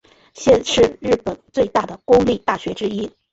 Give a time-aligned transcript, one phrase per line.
[0.33, 3.11] 现是日本最大的公立大学之一。